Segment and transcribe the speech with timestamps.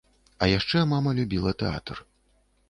[0.45, 2.03] А яшчэ мама любіла тэатр.